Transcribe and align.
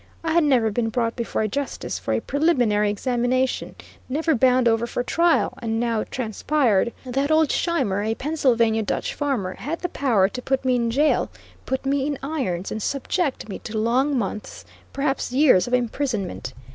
I 0.23 0.31
had 0.33 0.43
never 0.43 0.71
been 0.71 0.89
brought 0.89 1.15
before 1.15 1.43
a 1.43 1.47
justice 1.47 1.99
for 1.99 2.11
a 2.11 2.19
preliminary 2.21 2.89
examination; 2.89 3.75
never 4.09 4.33
bound 4.33 4.67
over 4.67 4.87
for 4.87 5.03
trial; 5.03 5.53
and 5.61 5.79
now 5.79 5.99
it 6.01 6.09
transpired 6.09 6.91
that 7.05 7.29
old 7.29 7.51
Scheimer, 7.51 8.01
a 8.01 8.15
Pennsylvania 8.15 8.81
Dutch 8.81 9.13
farmer, 9.13 9.53
had 9.53 9.81
the 9.81 9.89
power 9.89 10.27
to 10.27 10.41
put 10.41 10.65
me 10.65 10.75
in 10.75 10.89
jail, 10.89 11.29
put 11.67 11.85
me 11.85 12.07
in 12.07 12.17
irons, 12.23 12.71
and 12.71 12.81
subject 12.81 13.47
me 13.47 13.59
to 13.59 13.77
long 13.77 14.17
months, 14.17 14.65
perhaps 14.91 15.31
years 15.33 15.67
of 15.67 15.73
imprisonment. 15.75 16.53